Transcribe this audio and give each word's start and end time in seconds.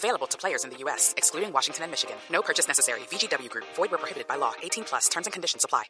Available 0.00 0.26
to 0.28 0.38
players 0.38 0.64
in 0.64 0.70
the 0.70 0.78
U.S., 0.84 1.12
excluding 1.18 1.52
Washington 1.52 1.84
and 1.84 1.90
Michigan. 1.90 2.16
No 2.32 2.40
purchase 2.40 2.66
necessary. 2.66 3.00
VGW 3.10 3.50
Group. 3.50 3.66
Void 3.76 3.90
where 3.90 3.98
prohibited 3.98 4.26
by 4.26 4.36
law. 4.36 4.52
18 4.62 4.84
plus. 4.84 5.08
Terms 5.10 5.26
and 5.26 5.32
conditions 5.34 5.62
apply. 5.62 5.84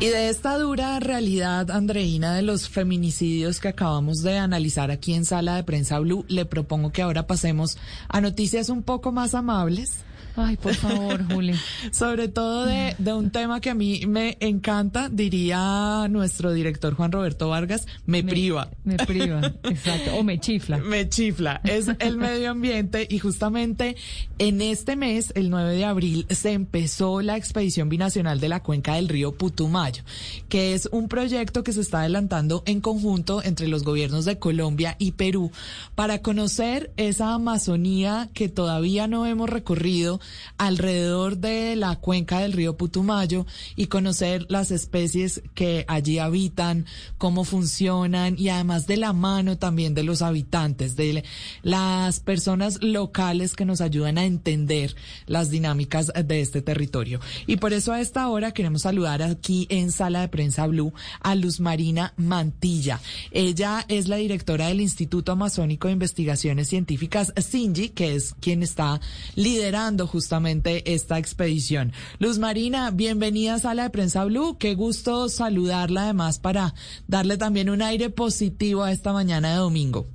Y 0.00 0.06
de 0.06 0.30
esta 0.30 0.56
dura 0.56 0.98
realidad, 0.98 1.70
Andreina, 1.70 2.34
de 2.34 2.42
los 2.42 2.68
feminicidios 2.68 3.60
que 3.60 3.68
acabamos 3.68 4.22
de 4.22 4.38
analizar 4.38 4.90
aquí 4.90 5.12
en 5.14 5.24
Sala 5.24 5.56
de 5.56 5.62
Prensa 5.62 5.98
Blue, 5.98 6.24
le 6.26 6.46
propongo 6.46 6.90
que 6.90 7.02
ahora 7.02 7.26
pasemos 7.26 7.76
a 8.08 8.20
noticias 8.20 8.70
un 8.70 8.82
poco 8.82 9.12
más 9.12 9.34
amables. 9.34 10.02
Ay, 10.36 10.56
por 10.56 10.74
favor, 10.74 11.22
Juli. 11.32 11.54
Sobre 11.92 12.28
todo 12.28 12.64
de, 12.64 12.94
de, 12.98 13.12
un 13.12 13.30
tema 13.30 13.60
que 13.60 13.70
a 13.70 13.74
mí 13.74 14.02
me 14.06 14.36
encanta, 14.40 15.08
diría 15.10 16.06
nuestro 16.08 16.52
director 16.52 16.94
Juan 16.94 17.12
Roberto 17.12 17.48
Vargas, 17.48 17.86
me, 18.06 18.22
Me- 18.22 18.30
priva. 18.30 18.70
Me 18.84 18.96
priva, 18.96 19.40
exacto. 19.64 20.14
O 20.16 20.22
me 20.22 20.38
chifla. 20.38 20.78
Me 20.90 21.08
chifla. 21.08 21.60
Es 21.64 21.88
el 21.98 22.16
medio 22.16 22.50
ambiente 22.50 23.06
y 23.10 23.18
justamente 23.18 23.96
en 24.38 24.60
este 24.62 24.96
mes, 24.96 25.32
el 25.34 25.50
9 25.50 25.74
de 25.74 25.84
abril, 25.84 26.26
se 26.30 26.52
empezó 26.52 27.20
la 27.20 27.36
expedición 27.36 27.88
binacional 27.88 28.40
de 28.40 28.48
la 28.48 28.62
cuenca 28.62 28.94
del 28.94 29.08
río 29.08 29.32
Putumayo, 29.32 30.02
que 30.48 30.74
es 30.74 30.88
un 30.92 31.08
proyecto 31.08 31.62
que 31.62 31.72
se 31.72 31.80
está 31.82 32.00
adelantando 32.00 32.62
en 32.66 32.80
conjunto 32.80 33.42
entre 33.42 33.68
los 33.68 33.84
gobiernos 33.84 34.24
de 34.24 34.38
Colombia 34.38 34.96
y 34.98 35.12
Perú 35.12 35.50
para 35.94 36.22
conocer 36.22 36.92
esa 36.96 37.34
Amazonía 37.34 38.30
que 38.32 38.48
todavía 38.48 39.06
no 39.06 39.26
hemos 39.26 39.48
recorrido 39.50 40.09
alrededor 40.58 41.38
de 41.38 41.76
la 41.76 41.96
cuenca 41.96 42.40
del 42.40 42.52
río 42.54 42.76
Putumayo 42.76 43.46
y 43.76 43.86
conocer 43.86 44.46
las 44.48 44.70
especies 44.70 45.42
que 45.54 45.84
allí 45.86 46.18
habitan, 46.18 46.86
cómo 47.18 47.44
funcionan 47.44 48.36
y 48.38 48.48
además 48.48 48.86
de 48.86 48.96
la 48.96 49.12
mano 49.12 49.58
también 49.58 49.94
de 49.94 50.02
los 50.02 50.22
habitantes, 50.22 50.96
de 50.96 51.24
las 51.62 52.20
personas 52.20 52.82
locales 52.82 53.54
que 53.54 53.64
nos 53.64 53.80
ayudan 53.80 54.18
a 54.18 54.24
entender 54.24 54.96
las 55.26 55.50
dinámicas 55.50 56.12
de 56.14 56.40
este 56.40 56.62
territorio. 56.62 57.20
Y 57.46 57.56
por 57.56 57.72
eso 57.72 57.92
a 57.92 58.00
esta 58.00 58.26
hora 58.28 58.52
queremos 58.52 58.82
saludar 58.82 59.22
aquí 59.22 59.66
en 59.70 59.92
Sala 59.92 60.22
de 60.22 60.28
Prensa 60.28 60.66
Blue 60.66 60.92
a 61.20 61.34
Luz 61.34 61.60
Marina 61.60 62.14
Mantilla. 62.16 63.00
Ella 63.30 63.84
es 63.88 64.08
la 64.08 64.16
directora 64.16 64.68
del 64.68 64.80
Instituto 64.80 65.32
Amazónico 65.32 65.88
de 65.88 65.92
Investigaciones 65.92 66.68
Científicas, 66.68 67.32
SINGI, 67.36 67.90
que 67.90 68.14
es 68.14 68.34
quien 68.40 68.62
está 68.62 69.00
liderando 69.34 69.99
justamente 70.06 70.94
esta 70.94 71.18
expedición. 71.18 71.92
Luz 72.18 72.38
Marina, 72.38 72.90
bienvenida 72.90 73.54
a 73.54 73.58
Sala 73.58 73.84
de 73.84 73.90
Prensa 73.90 74.24
Blue. 74.24 74.58
Qué 74.58 74.74
gusto 74.74 75.28
saludarla 75.28 76.04
además 76.04 76.38
para 76.38 76.74
darle 77.06 77.36
también 77.36 77.70
un 77.70 77.82
aire 77.82 78.10
positivo 78.10 78.82
a 78.82 78.92
esta 78.92 79.12
mañana 79.12 79.50
de 79.50 79.56
domingo. 79.56 80.06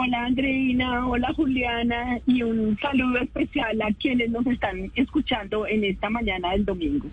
Hola 0.00 0.26
Andreina, 0.26 1.08
hola 1.08 1.32
Juliana 1.34 2.20
y 2.24 2.40
un 2.44 2.78
saludo 2.80 3.18
especial 3.18 3.82
a 3.82 3.92
quienes 3.94 4.30
nos 4.30 4.46
están 4.46 4.92
escuchando 4.94 5.66
en 5.66 5.82
esta 5.82 6.08
mañana 6.08 6.52
del 6.52 6.64
domingo. 6.64 7.08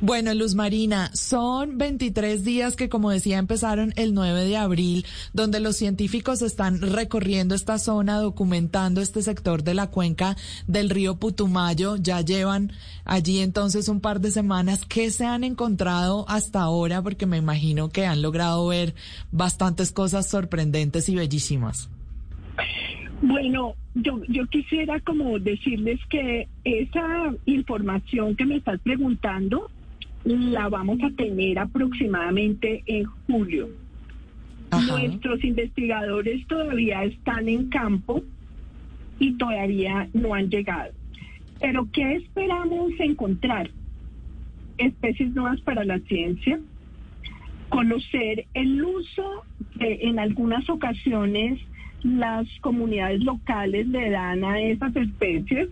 Bueno, 0.00 0.32
Luz 0.32 0.54
Marina, 0.54 1.10
son 1.12 1.76
23 1.76 2.42
días 2.42 2.76
que, 2.76 2.88
como 2.88 3.10
decía, 3.10 3.36
empezaron 3.36 3.92
el 3.96 4.14
9 4.14 4.46
de 4.46 4.56
abril, 4.56 5.04
donde 5.34 5.60
los 5.60 5.76
científicos 5.76 6.40
están 6.40 6.80
recorriendo 6.80 7.54
esta 7.54 7.78
zona, 7.78 8.18
documentando 8.18 9.02
este 9.02 9.20
sector 9.20 9.62
de 9.62 9.74
la 9.74 9.88
cuenca 9.88 10.34
del 10.66 10.88
río 10.88 11.16
Putumayo. 11.16 11.96
Ya 11.96 12.22
llevan 12.22 12.72
allí 13.04 13.40
entonces 13.40 13.86
un 13.88 14.00
par 14.00 14.22
de 14.22 14.30
semanas. 14.30 14.86
¿Qué 14.86 15.10
se 15.10 15.26
han 15.26 15.44
encontrado 15.44 16.24
hasta 16.26 16.62
ahora? 16.62 17.02
Porque 17.02 17.26
me 17.26 17.36
imagino 17.36 17.90
que 17.90 18.06
han 18.06 18.22
logrado 18.22 18.66
ver 18.66 18.94
bastantes 19.30 19.92
cosas 19.92 20.26
sorprendentes 20.26 21.10
y 21.10 21.16
bellísimas. 21.16 21.90
Bueno, 23.22 23.74
yo, 23.94 24.22
yo 24.28 24.46
quisiera 24.46 25.00
como 25.00 25.38
decirles 25.38 26.00
que 26.08 26.48
esa 26.64 27.34
información 27.44 28.34
que 28.36 28.46
me 28.46 28.56
estás 28.56 28.80
preguntando 28.80 29.70
la 30.24 30.68
vamos 30.68 30.98
a 31.02 31.10
tener 31.10 31.58
aproximadamente 31.58 32.82
en 32.86 33.04
julio. 33.26 33.68
Ajá. 34.70 34.98
Nuestros 34.98 35.42
investigadores 35.44 36.46
todavía 36.46 37.04
están 37.04 37.48
en 37.48 37.68
campo 37.68 38.22
y 39.18 39.32
todavía 39.32 40.08
no 40.14 40.34
han 40.34 40.48
llegado. 40.48 40.92
Pero 41.60 41.88
¿qué 41.92 42.16
esperamos 42.16 42.92
encontrar? 42.98 43.70
Especies 44.78 45.34
nuevas 45.34 45.60
para 45.60 45.84
la 45.84 45.98
ciencia, 46.00 46.58
conocer 47.68 48.46
el 48.54 48.82
uso 48.82 49.44
que 49.78 49.98
en 50.02 50.18
algunas 50.18 50.68
ocasiones 50.70 51.60
las 52.02 52.46
comunidades 52.60 53.22
locales 53.22 53.86
le 53.88 54.10
dan 54.10 54.44
a 54.44 54.60
esas 54.60 54.94
especies. 54.96 55.68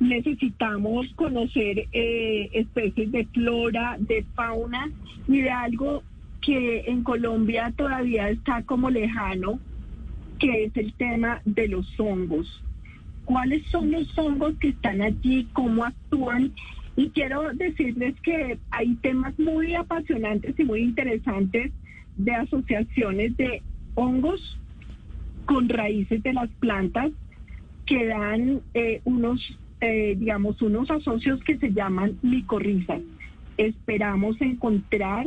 Necesitamos 0.00 1.06
conocer 1.14 1.86
eh, 1.92 2.50
especies 2.52 3.12
de 3.12 3.26
flora, 3.26 3.96
de 3.98 4.24
fauna 4.34 4.90
y 5.28 5.40
de 5.40 5.50
algo 5.50 6.02
que 6.40 6.84
en 6.86 7.02
Colombia 7.02 7.72
todavía 7.76 8.28
está 8.28 8.62
como 8.62 8.90
lejano, 8.90 9.60
que 10.38 10.64
es 10.64 10.76
el 10.76 10.92
tema 10.94 11.40
de 11.44 11.68
los 11.68 11.88
hongos. 11.98 12.62
¿Cuáles 13.24 13.64
son 13.68 13.90
los 13.90 14.18
hongos 14.18 14.54
que 14.58 14.68
están 14.68 15.00
allí? 15.00 15.48
¿Cómo 15.52 15.84
actúan? 15.84 16.52
Y 16.96 17.08
quiero 17.10 17.52
decirles 17.54 18.14
que 18.22 18.58
hay 18.70 18.94
temas 18.96 19.38
muy 19.38 19.74
apasionantes 19.74 20.58
y 20.58 20.64
muy 20.64 20.80
interesantes 20.80 21.72
de 22.16 22.32
asociaciones 22.32 23.36
de 23.36 23.62
hongos 23.94 24.58
con 25.46 25.68
raíces 25.68 26.22
de 26.22 26.32
las 26.32 26.48
plantas 26.60 27.10
que 27.86 28.06
dan 28.06 28.60
eh, 28.74 29.00
unos, 29.04 29.40
eh, 29.80 30.16
digamos, 30.18 30.60
unos 30.62 30.90
asocios 30.90 31.42
que 31.44 31.58
se 31.58 31.72
llaman 31.72 32.18
micorrizas. 32.22 33.00
Esperamos 33.56 34.40
encontrar 34.40 35.26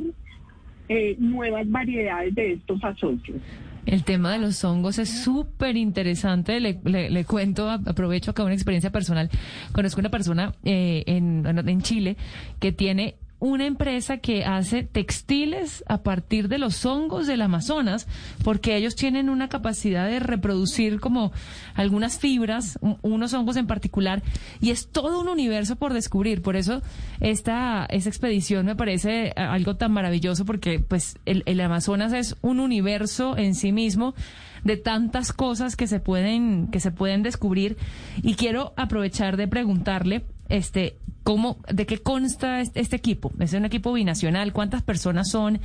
eh, 0.90 1.16
nuevas 1.20 1.70
variedades 1.70 2.34
de 2.36 2.54
estos 2.54 2.84
asocios. 2.84 3.38
El 3.86 4.04
tema 4.04 4.34
de 4.34 4.40
los 4.40 4.64
hongos 4.66 5.00
es 5.00 5.10
súper 5.24 5.78
interesante. 5.78 6.60
Le, 6.60 6.80
le- 6.84 7.24
cuento, 7.24 7.70
aprovecho 7.70 8.32
acá 8.32 8.44
una 8.44 8.54
experiencia 8.54 8.92
personal. 8.92 9.30
Conozco 9.72 10.02
una 10.02 10.10
persona 10.10 10.54
eh, 10.66 11.04
en, 11.08 11.46
en 11.46 11.82
Chile 11.82 12.18
que 12.60 12.74
tiene 12.74 13.16
una 13.40 13.66
empresa 13.68 14.18
que 14.18 14.46
hace 14.46 14.82
textiles 14.84 15.84
a 15.88 16.02
partir 16.02 16.48
de 16.48 16.58
los 16.58 16.86
hongos 16.86 17.28
del 17.28 17.42
Amazonas, 17.44 18.08
porque 18.44 18.76
ellos 18.76 18.96
tienen 18.96 19.30
una 19.30 19.48
capacidad 19.48 20.08
de 20.08 20.20
reproducir 20.20 21.00
como 21.00 21.32
algunas 21.76 22.18
fibras, 22.18 22.80
un- 22.82 22.98
unos 23.04 23.34
hongos 23.34 23.56
en 23.58 23.68
particular, 23.68 24.24
y 24.60 24.72
es 24.72 24.88
todo 24.88 25.20
un 25.20 25.28
universo 25.28 25.76
por 25.76 25.94
descubrir. 25.94 26.42
Por 26.42 26.56
eso 26.56 26.82
esta, 27.20 27.86
esta 27.90 28.10
expedición 28.10 28.66
me 28.66 28.76
parece 28.76 29.34
a- 29.36 29.54
algo 29.54 29.76
tan 29.76 29.92
maravilloso, 29.92 30.44
porque 30.46 30.80
pues 30.80 31.18
el, 31.26 31.44
el 31.46 31.62
Amazonas 31.62 32.14
es 32.14 32.36
un 32.42 32.60
universo 32.60 33.38
en 33.38 33.54
sí 33.54 33.72
mismo 33.72 34.16
de 34.64 34.78
tantas 34.78 35.32
cosas 35.32 35.76
que 35.76 35.86
se 35.88 36.00
pueden, 36.00 36.68
que 36.72 36.80
se 36.80 36.92
pueden 36.92 37.22
descubrir. 37.24 37.78
Y 38.24 38.34
quiero 38.34 38.74
aprovechar 38.78 39.38
de 39.38 39.48
preguntarle, 39.48 40.26
este, 40.50 40.98
cómo, 41.24 41.58
de 41.72 41.86
qué 41.86 41.98
consta 41.98 42.62
este, 42.62 42.80
este 42.80 42.96
equipo. 42.96 43.32
Es 43.40 43.54
un 43.54 43.66
equipo 43.66 43.94
binacional, 43.94 44.54
cuántas 44.54 44.82
personas 44.82 45.30
son, 45.30 45.60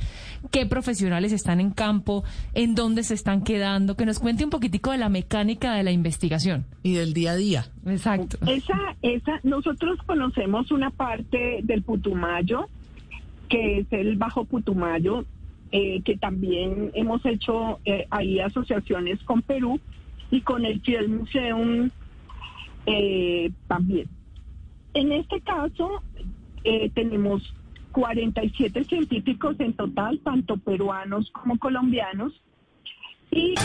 qué 0.51 0.65
profesionales 0.65 1.31
están 1.31 1.59
en 1.59 1.71
campo, 1.71 2.23
en 2.53 2.75
dónde 2.75 3.03
se 3.03 3.13
están 3.13 3.43
quedando, 3.43 3.95
que 3.95 4.05
nos 4.05 4.19
cuente 4.19 4.43
un 4.43 4.49
poquitico 4.49 4.91
de 4.91 4.97
la 4.97 5.09
mecánica 5.09 5.73
de 5.73 5.83
la 5.83 5.91
investigación. 5.91 6.65
Y 6.83 6.93
del 6.93 7.13
día 7.13 7.31
a 7.31 7.35
día. 7.35 7.65
Exacto. 7.85 8.37
Esa, 8.45 8.97
esa, 9.01 9.39
nosotros 9.43 9.99
conocemos 10.05 10.71
una 10.71 10.89
parte 10.89 11.59
del 11.63 11.83
Putumayo, 11.83 12.67
que 13.49 13.79
es 13.79 13.87
el 13.91 14.17
Bajo 14.17 14.45
Putumayo, 14.45 15.25
eh, 15.71 16.01
que 16.03 16.17
también 16.17 16.91
hemos 16.93 17.25
hecho 17.25 17.79
eh, 17.85 18.05
ahí 18.11 18.39
asociaciones 18.39 19.23
con 19.23 19.41
Perú 19.41 19.79
y 20.29 20.41
con 20.41 20.65
el 20.65 20.81
Fiel 20.81 21.09
Museum 21.09 21.89
eh, 22.85 23.49
también. 23.67 24.07
En 24.93 25.11
este 25.11 25.41
caso, 25.41 26.01
eh, 26.63 26.89
tenemos 26.93 27.41
47 27.91 28.83
científicos 28.85 29.55
en 29.59 29.73
total, 29.73 30.19
tanto 30.23 30.57
peruanos 30.57 31.29
como 31.31 31.57
colombianos. 31.57 32.33
Y 33.31 33.55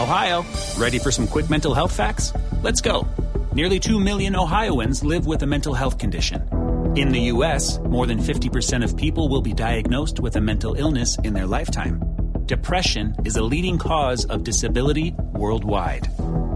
Ohio, 0.00 0.44
ready 0.78 0.98
for 0.98 1.12
some 1.12 1.26
quick 1.26 1.50
mental 1.50 1.74
health 1.74 1.92
facts? 1.92 2.32
Let's 2.62 2.80
go. 2.80 3.06
Nearly 3.52 3.78
2 3.78 4.00
million 4.00 4.34
Ohioans 4.34 5.04
live 5.04 5.26
with 5.26 5.42
a 5.42 5.46
mental 5.46 5.74
health 5.74 5.98
condition. 5.98 6.48
In 6.96 7.10
the 7.10 7.20
U.S., 7.32 7.78
more 7.80 8.06
than 8.06 8.18
50% 8.18 8.82
of 8.82 8.96
people 8.96 9.28
will 9.28 9.42
be 9.42 9.52
diagnosed 9.52 10.18
with 10.18 10.36
a 10.36 10.40
mental 10.40 10.74
illness 10.74 11.18
in 11.22 11.34
their 11.34 11.46
lifetime. 11.46 12.00
Depression 12.46 13.14
is 13.24 13.36
a 13.36 13.42
leading 13.42 13.78
cause 13.78 14.24
of 14.24 14.42
disability 14.42 15.14
worldwide. 15.34 16.08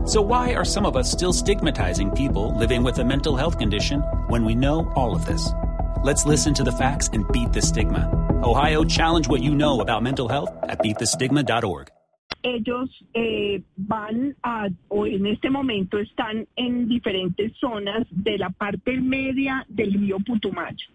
So, 0.06 0.20
why 0.20 0.54
are 0.54 0.64
some 0.64 0.84
of 0.84 0.96
us 0.96 1.10
still 1.10 1.32
stigmatizing 1.32 2.10
people 2.10 2.56
living 2.58 2.82
with 2.84 2.98
a 2.98 3.04
mental 3.04 3.36
health 3.36 3.58
condition 3.58 4.00
when 4.28 4.44
we 4.44 4.54
know 4.54 4.92
all 4.96 5.16
of 5.16 5.24
this? 5.24 5.48
Let's 6.02 6.26
listen 6.26 6.52
to 6.54 6.62
the 6.62 6.72
facts 6.72 7.08
and 7.12 7.26
beat 7.32 7.54
the 7.54 7.62
stigma. 7.62 8.10
Ohio, 8.44 8.84
challenge 8.84 9.28
what 9.28 9.42
you 9.42 9.54
know 9.54 9.80
about 9.80 10.02
mental 10.02 10.28
health 10.28 10.50
at 10.62 10.78
beatthestigma.org. 10.80 11.90
ellos 12.44 12.90
eh, 13.14 13.62
van 13.76 14.36
a, 14.42 14.68
o 14.88 15.06
en 15.06 15.26
este 15.26 15.48
momento 15.48 15.98
están 15.98 16.46
en 16.56 16.86
diferentes 16.88 17.52
zonas 17.58 18.06
de 18.10 18.36
la 18.38 18.50
parte 18.50 19.00
media 19.00 19.64
del 19.68 19.94
río 19.94 20.18
Putumayo. 20.20 20.86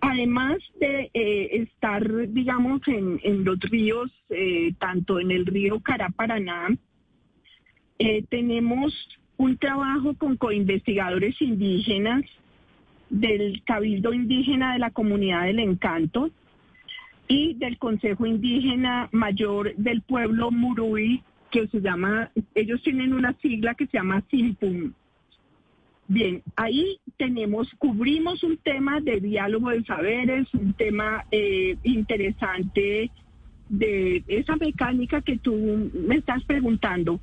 Además 0.00 0.58
de 0.78 1.10
eh, 1.14 1.62
estar, 1.62 2.28
digamos, 2.28 2.80
en, 2.88 3.20
en 3.22 3.44
los 3.44 3.58
ríos, 3.60 4.10
eh, 4.28 4.72
tanto 4.78 5.20
en 5.20 5.30
el 5.30 5.46
río 5.46 5.80
Caraparaná, 5.80 6.68
eh, 7.98 8.24
tenemos 8.28 8.92
un 9.36 9.56
trabajo 9.58 10.14
con 10.14 10.36
coinvestigadores 10.36 11.40
indígenas 11.40 12.22
del 13.10 13.62
Cabildo 13.64 14.12
Indígena 14.12 14.72
de 14.72 14.78
la 14.78 14.90
Comunidad 14.90 15.44
del 15.44 15.60
Encanto, 15.60 16.30
y 17.28 17.54
del 17.54 17.78
Consejo 17.78 18.26
Indígena 18.26 19.08
Mayor 19.12 19.74
del 19.76 20.02
Pueblo 20.02 20.50
Murui, 20.50 21.22
que 21.50 21.66
se 21.68 21.80
llama, 21.80 22.30
ellos 22.54 22.82
tienen 22.82 23.12
una 23.12 23.32
sigla 23.40 23.74
que 23.74 23.86
se 23.86 23.98
llama 23.98 24.22
SIMPUM. 24.30 24.92
Bien, 26.08 26.42
ahí 26.54 26.98
tenemos, 27.16 27.68
cubrimos 27.78 28.42
un 28.44 28.56
tema 28.58 29.00
de 29.00 29.20
diálogo 29.20 29.70
de 29.70 29.82
saberes, 29.84 30.46
un 30.54 30.72
tema 30.74 31.24
eh, 31.32 31.76
interesante 31.82 33.10
de 33.68 34.22
esa 34.28 34.54
mecánica 34.56 35.20
que 35.22 35.38
tú 35.38 35.90
me 36.06 36.16
estás 36.16 36.44
preguntando. 36.44 37.18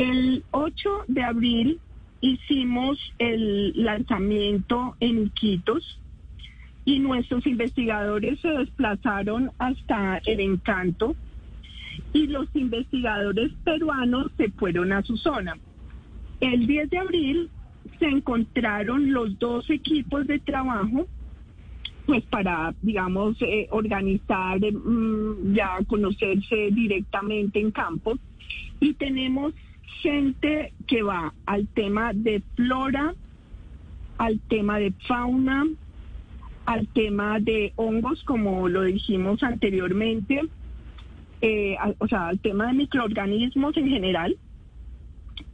El 0.00 0.44
8 0.52 1.04
de 1.08 1.22
abril 1.22 1.78
hicimos 2.22 2.98
el 3.18 3.84
lanzamiento 3.84 4.96
en 4.98 5.26
Iquitos, 5.26 6.00
y 6.86 7.00
nuestros 7.00 7.46
investigadores 7.46 8.40
se 8.40 8.48
desplazaron 8.48 9.50
hasta 9.58 10.22
el 10.24 10.40
encanto 10.40 11.14
y 12.14 12.28
los 12.28 12.48
investigadores 12.54 13.52
peruanos 13.62 14.32
se 14.38 14.48
fueron 14.52 14.90
a 14.94 15.02
su 15.02 15.18
zona. 15.18 15.58
El 16.40 16.66
10 16.66 16.88
de 16.88 16.98
abril 16.98 17.50
se 17.98 18.06
encontraron 18.06 19.12
los 19.12 19.38
dos 19.38 19.68
equipos 19.68 20.26
de 20.26 20.38
trabajo 20.38 21.06
pues 22.06 22.24
para, 22.24 22.74
digamos, 22.80 23.36
eh, 23.42 23.68
organizar, 23.70 24.58
mm, 24.60 25.52
ya 25.52 25.78
conocerse 25.86 26.70
directamente 26.72 27.60
en 27.60 27.70
campo. 27.70 28.18
Y 28.80 28.94
tenemos 28.94 29.52
gente 30.02 30.72
que 30.86 31.02
va 31.02 31.34
al 31.46 31.66
tema 31.68 32.12
de 32.12 32.42
flora, 32.56 33.14
al 34.18 34.40
tema 34.40 34.78
de 34.78 34.92
fauna, 35.06 35.66
al 36.66 36.86
tema 36.88 37.40
de 37.40 37.72
hongos, 37.76 38.22
como 38.24 38.68
lo 38.68 38.82
dijimos 38.82 39.42
anteriormente, 39.42 40.42
eh, 41.40 41.76
o 41.98 42.06
sea, 42.06 42.28
al 42.28 42.38
tema 42.38 42.68
de 42.68 42.74
microorganismos 42.74 43.76
en 43.76 43.88
general. 43.88 44.36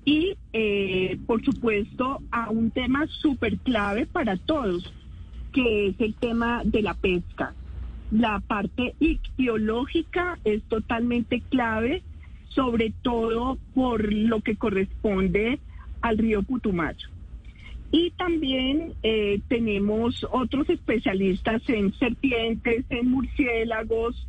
Y, 0.05 0.37
eh, 0.53 1.19
por 1.27 1.45
supuesto, 1.45 2.21
a 2.31 2.51
un 2.51 2.71
tema 2.71 3.07
súper 3.07 3.59
clave 3.59 4.07
para 4.07 4.37
todos, 4.37 4.93
que 5.53 5.89
es 5.89 6.01
el 6.01 6.15
tema 6.15 6.63
de 6.65 6.83
la 6.83 6.95
pesca. 6.95 7.55
La 8.11 8.41
parte 8.41 8.95
ictiológica 9.01 10.39
es 10.45 10.63
totalmente 10.65 11.41
clave, 11.41 12.03
sobre 12.49 12.93
todo 13.03 13.59
por 13.75 14.13
lo 14.13 14.41
que 14.41 14.57
corresponde 14.57 15.59
al 16.01 16.19
río 16.19 16.43
Putumayo. 16.43 17.09
Y 17.93 18.11
también 18.13 18.95
eh, 19.03 19.41
tenemos 19.49 20.27
otros 20.31 20.69
especialistas 20.69 21.63
en 21.69 21.93
serpientes, 21.95 22.85
en 22.91 23.11
murciélagos, 23.11 24.27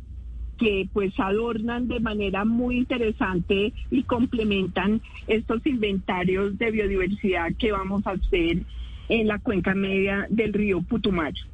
que 0.58 0.88
pues 0.92 1.12
adornan 1.18 1.88
de 1.88 2.00
manera 2.00 2.44
muy 2.44 2.78
interesante 2.78 3.72
y 3.90 4.02
complementan 4.02 5.00
estos 5.26 5.64
inventarios 5.66 6.58
de 6.58 6.70
biodiversidad 6.70 7.52
que 7.58 7.72
vamos 7.72 8.06
a 8.06 8.12
hacer 8.12 8.62
en 9.08 9.26
la 9.28 9.38
cuenca 9.38 9.74
media 9.74 10.26
del 10.28 10.52
río 10.52 10.82
Putumayo. 10.82 11.44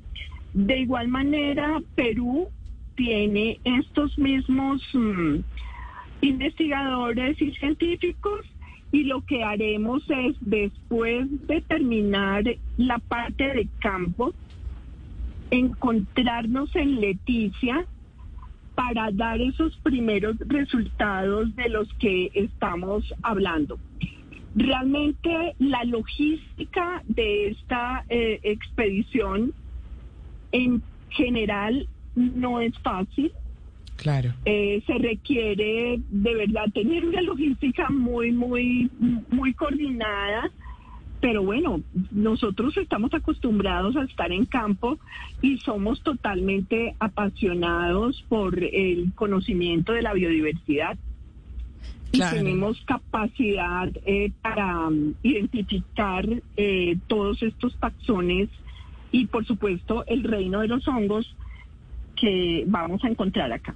De 0.55 0.79
igual 0.79 1.09
manera, 1.09 1.81
Perú 1.95 2.49
tiene 2.97 3.61
estos 3.65 4.19
mismos 4.19 4.83
mm, 4.93 5.39
investigadores 6.25 7.41
y 7.41 7.53
científicos 7.53 8.41
y 8.93 9.05
lo 9.05 9.23
que 9.23 9.43
haremos 9.43 10.03
es, 10.09 10.37
después 10.41 11.27
de 11.47 11.61
terminar 11.63 12.45
la 12.77 12.99
parte 12.99 13.45
de 13.45 13.69
campo, 13.81 14.33
encontrarnos 15.51 16.75
en 16.77 17.01
Leticia 17.01 17.87
para 18.75 19.11
dar 19.11 19.41
esos 19.41 19.77
primeros 19.79 20.37
resultados 20.47 21.55
de 21.57 21.69
los 21.69 21.93
que 21.95 22.31
estamos 22.35 23.13
hablando. 23.23 23.79
Realmente 24.55 25.55
la 25.59 25.85
logística 25.85 27.03
de 27.07 27.49
esta 27.49 28.05
eh, 28.09 28.41
expedición 28.45 29.53
en 30.53 30.83
general 31.11 31.89
no 32.15 32.61
es 32.61 32.77
fácil 32.79 33.33
Claro. 33.97 34.35
Eh, 34.45 34.83
se 34.87 34.99
requiere 34.99 36.01
de 36.11 36.35
verdad 36.35 36.65
tener 36.73 37.05
una 37.07 37.23
logística 37.23 37.89
muy, 37.91 38.33
muy, 38.33 38.91
muy 39.31 39.55
coordinada. 39.55 40.51
Pero 41.21 41.43
bueno, 41.43 41.81
nosotros 42.11 42.77
estamos 42.77 43.15
acostumbrados 43.15 43.97
a 43.97 44.03
estar 44.03 44.31
en 44.31 44.45
campo 44.45 44.99
y 45.41 45.57
somos 45.59 46.03
totalmente 46.03 46.95
apasionados 46.99 48.23
por 48.29 48.63
el 48.63 49.11
conocimiento 49.15 49.93
de 49.93 50.03
la 50.03 50.13
biodiversidad. 50.13 50.99
Y 52.13 52.21
tenemos 52.21 52.81
capacidad 52.85 53.89
eh, 54.05 54.33
para 54.43 54.87
um, 54.87 55.15
identificar 55.23 56.29
eh, 56.57 56.99
todos 57.09 57.43
estos 57.43 57.75
taxones 57.81 58.51
y 59.11 59.27
por 59.27 59.45
supuesto 59.47 60.05
el 60.07 60.25
reino 60.25 60.61
de 60.61 60.69
los 60.69 60.87
hongos 60.87 61.35
que 62.17 62.65
vamos 62.67 63.03
a 63.03 63.09
encontrar 63.09 63.53
acá. 63.53 63.75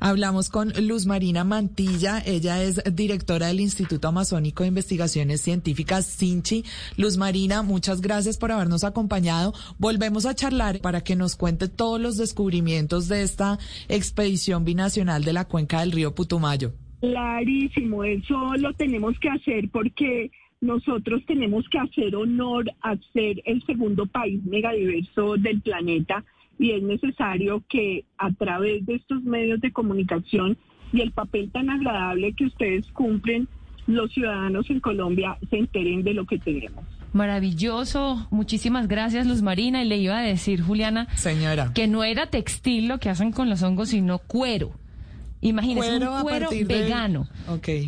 Hablamos 0.00 0.50
con 0.50 0.72
Luz 0.86 1.06
Marina 1.06 1.44
Mantilla, 1.44 2.22
ella 2.24 2.62
es 2.62 2.82
directora 2.94 3.48
del 3.48 3.60
Instituto 3.60 4.08
Amazónico 4.08 4.62
de 4.62 4.68
Investigaciones 4.68 5.40
Científicas, 5.40 6.06
SINCHI. 6.06 6.64
Luz 6.96 7.16
Marina, 7.16 7.62
muchas 7.62 8.00
gracias 8.00 8.38
por 8.38 8.52
habernos 8.52 8.84
acompañado. 8.84 9.54
Volvemos 9.78 10.26
a 10.26 10.34
charlar 10.34 10.80
para 10.80 11.02
que 11.02 11.16
nos 11.16 11.36
cuente 11.36 11.68
todos 11.68 12.00
los 12.00 12.16
descubrimientos 12.16 13.08
de 13.08 13.22
esta 13.22 13.58
expedición 13.88 14.64
binacional 14.64 15.24
de 15.24 15.32
la 15.32 15.44
cuenca 15.44 15.80
del 15.80 15.92
río 15.92 16.14
Putumayo. 16.14 16.72
Clarísimo, 17.00 18.04
eso 18.04 18.54
lo 18.56 18.72
tenemos 18.74 19.18
que 19.20 19.28
hacer 19.28 19.68
porque 19.70 20.30
nosotros 20.60 21.22
tenemos 21.26 21.68
que 21.68 21.78
hacer 21.78 22.16
honor 22.16 22.64
a 22.82 22.96
ser 23.12 23.42
el 23.44 23.62
segundo 23.64 24.06
país 24.06 24.42
megadiverso 24.44 25.36
del 25.36 25.60
planeta 25.60 26.24
y 26.58 26.72
es 26.72 26.82
necesario 26.82 27.62
que 27.68 28.04
a 28.18 28.32
través 28.32 28.84
de 28.86 28.96
estos 28.96 29.22
medios 29.22 29.60
de 29.60 29.72
comunicación 29.72 30.56
y 30.92 31.00
el 31.00 31.12
papel 31.12 31.50
tan 31.50 31.70
agradable 31.70 32.32
que 32.34 32.46
ustedes 32.46 32.86
cumplen, 32.92 33.48
los 33.86 34.12
ciudadanos 34.12 34.68
en 34.70 34.80
Colombia 34.80 35.38
se 35.50 35.58
enteren 35.58 36.02
de 36.02 36.14
lo 36.14 36.26
que 36.26 36.38
tenemos. 36.38 36.84
Maravilloso, 37.12 38.26
muchísimas 38.30 38.88
gracias 38.88 39.26
Luz 39.26 39.42
Marina. 39.42 39.82
Y 39.82 39.88
le 39.88 39.96
iba 39.96 40.18
a 40.18 40.22
decir, 40.22 40.60
Juliana, 40.60 41.08
Señora. 41.14 41.72
que 41.74 41.86
no 41.86 42.04
era 42.04 42.26
textil 42.26 42.88
lo 42.88 42.98
que 42.98 43.08
hacen 43.08 43.32
con 43.32 43.48
los 43.48 43.62
hongos, 43.62 43.90
sino 43.90 44.18
cuero. 44.18 44.72
Imagínese 45.40 45.98
un 45.98 46.22
cuero 46.22 46.48
vegano 46.66 47.28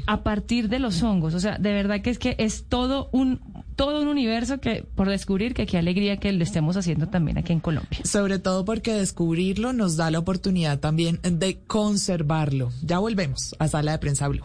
a 0.07 0.23
partir 0.23 0.69
de 0.69 0.79
los 0.79 1.03
hongos. 1.03 1.35
O 1.35 1.41
sea, 1.41 1.59
de 1.59 1.73
verdad 1.73 2.01
que 2.01 2.11
es 2.11 2.19
que 2.19 2.37
es 2.39 2.65
todo 2.69 3.09
un 3.13 3.41
todo 3.77 4.03
un 4.03 4.09
universo 4.09 4.59
que 4.59 4.85
por 4.95 5.09
descubrir 5.09 5.55
que 5.55 5.65
qué 5.65 5.79
alegría 5.79 6.17
que 6.17 6.33
lo 6.33 6.43
estemos 6.43 6.77
haciendo 6.77 7.09
también 7.09 7.39
aquí 7.39 7.53
en 7.53 7.61
Colombia. 7.61 8.01
Sobre 8.05 8.41
todo 8.41 8.65
porque 8.65 8.93
descubrirlo 8.93 9.73
nos 9.73 9.97
da 9.97 10.11
la 10.11 10.19
oportunidad 10.19 10.81
también 10.81 11.21
de 11.23 11.61
conservarlo. 11.67 12.71
Ya 12.83 12.99
volvemos 12.99 13.55
a 13.59 13.69
Sala 13.69 13.93
de 13.93 13.99
Prensa 13.99 14.27
Blue. 14.29 14.45